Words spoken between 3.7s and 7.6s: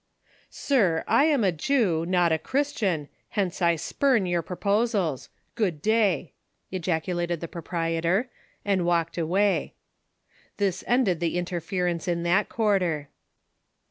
spurn your proposals! Good day," ejaculated the